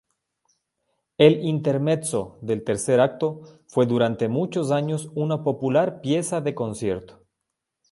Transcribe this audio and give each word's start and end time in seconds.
El 1.19 1.45
intermezzo 1.45 2.39
del 2.41 2.63
tercer 2.63 2.99
acto 2.99 3.61
fue 3.67 3.85
durante 3.85 4.29
muchos 4.29 4.71
años 4.71 5.11
una 5.13 5.43
popular 5.43 6.01
pieza 6.01 6.41
de 6.41 6.55
concierto. 6.55 7.23